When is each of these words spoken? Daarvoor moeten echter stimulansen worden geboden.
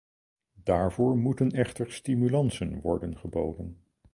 Daarvoor 0.63 1.17
moeten 1.17 1.51
echter 1.51 1.91
stimulansen 1.91 2.81
worden 2.81 3.17
geboden. 3.17 3.83